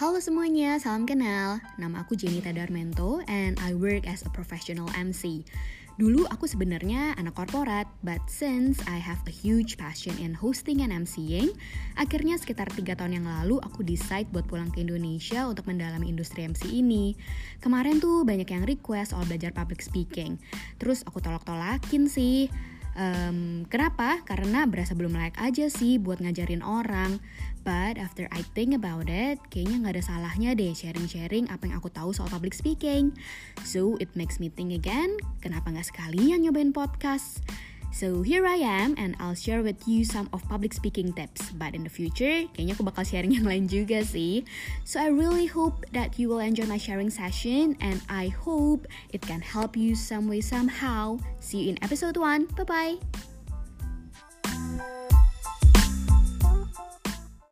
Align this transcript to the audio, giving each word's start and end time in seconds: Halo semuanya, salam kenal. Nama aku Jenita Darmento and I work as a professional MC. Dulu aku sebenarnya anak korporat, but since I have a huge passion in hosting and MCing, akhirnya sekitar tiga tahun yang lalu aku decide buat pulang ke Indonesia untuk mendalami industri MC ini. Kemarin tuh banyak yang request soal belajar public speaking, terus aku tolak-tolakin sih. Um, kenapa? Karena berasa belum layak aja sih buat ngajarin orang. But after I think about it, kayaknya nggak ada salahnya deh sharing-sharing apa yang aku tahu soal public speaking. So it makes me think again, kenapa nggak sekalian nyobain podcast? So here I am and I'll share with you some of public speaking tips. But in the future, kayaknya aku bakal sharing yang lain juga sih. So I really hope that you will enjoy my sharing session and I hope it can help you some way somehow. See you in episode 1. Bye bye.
Halo 0.00 0.16
semuanya, 0.16 0.80
salam 0.80 1.04
kenal. 1.04 1.60
Nama 1.76 2.00
aku 2.00 2.16
Jenita 2.16 2.48
Darmento 2.56 3.20
and 3.28 3.60
I 3.60 3.76
work 3.76 4.08
as 4.08 4.24
a 4.24 4.32
professional 4.32 4.88
MC. 4.96 5.44
Dulu 6.00 6.24
aku 6.32 6.48
sebenarnya 6.48 7.12
anak 7.20 7.36
korporat, 7.36 7.84
but 8.00 8.24
since 8.24 8.80
I 8.88 8.96
have 8.96 9.20
a 9.28 9.34
huge 9.34 9.76
passion 9.76 10.16
in 10.16 10.32
hosting 10.32 10.80
and 10.80 10.88
MCing, 10.88 11.52
akhirnya 12.00 12.40
sekitar 12.40 12.72
tiga 12.72 12.96
tahun 12.96 13.20
yang 13.20 13.28
lalu 13.28 13.60
aku 13.60 13.84
decide 13.84 14.24
buat 14.32 14.48
pulang 14.48 14.72
ke 14.72 14.80
Indonesia 14.80 15.44
untuk 15.44 15.68
mendalami 15.68 16.08
industri 16.08 16.48
MC 16.48 16.72
ini. 16.72 17.12
Kemarin 17.60 18.00
tuh 18.00 18.24
banyak 18.24 18.48
yang 18.48 18.64
request 18.64 19.12
soal 19.12 19.28
belajar 19.28 19.52
public 19.52 19.84
speaking, 19.84 20.40
terus 20.80 21.04
aku 21.04 21.20
tolak-tolakin 21.20 22.08
sih. 22.08 22.48
Um, 22.98 23.68
kenapa? 23.70 24.22
Karena 24.26 24.66
berasa 24.66 24.98
belum 24.98 25.14
layak 25.14 25.38
aja 25.38 25.70
sih 25.70 25.96
buat 26.02 26.18
ngajarin 26.18 26.62
orang. 26.64 27.22
But 27.60 28.00
after 28.00 28.24
I 28.32 28.40
think 28.56 28.72
about 28.72 29.12
it, 29.12 29.36
kayaknya 29.52 29.84
nggak 29.84 29.94
ada 30.00 30.04
salahnya 30.04 30.50
deh 30.56 30.72
sharing-sharing 30.72 31.52
apa 31.52 31.68
yang 31.68 31.76
aku 31.76 31.92
tahu 31.92 32.16
soal 32.16 32.32
public 32.32 32.56
speaking. 32.56 33.12
So 33.68 34.00
it 34.00 34.08
makes 34.16 34.40
me 34.40 34.48
think 34.48 34.72
again, 34.72 35.20
kenapa 35.44 35.68
nggak 35.68 35.92
sekalian 35.92 36.40
nyobain 36.48 36.72
podcast? 36.72 37.44
So 37.90 38.22
here 38.22 38.46
I 38.46 38.62
am 38.62 38.94
and 38.96 39.14
I'll 39.18 39.34
share 39.34 39.62
with 39.62 39.86
you 39.86 40.04
some 40.04 40.30
of 40.32 40.46
public 40.48 40.72
speaking 40.72 41.12
tips. 41.12 41.50
But 41.54 41.74
in 41.74 41.84
the 41.84 41.92
future, 41.92 42.46
kayaknya 42.54 42.78
aku 42.78 42.86
bakal 42.86 43.04
sharing 43.04 43.34
yang 43.36 43.46
lain 43.46 43.66
juga 43.66 44.06
sih. 44.06 44.46
So 44.86 45.02
I 45.02 45.10
really 45.10 45.50
hope 45.50 45.84
that 45.92 46.16
you 46.16 46.30
will 46.30 46.42
enjoy 46.42 46.66
my 46.70 46.78
sharing 46.78 47.10
session 47.10 47.74
and 47.82 48.00
I 48.08 48.30
hope 48.30 48.86
it 49.10 49.22
can 49.22 49.42
help 49.42 49.74
you 49.74 49.98
some 49.98 50.30
way 50.30 50.40
somehow. 50.40 51.18
See 51.42 51.66
you 51.66 51.74
in 51.74 51.78
episode 51.82 52.16
1. 52.16 52.56
Bye 52.56 52.66
bye. 52.66 53.29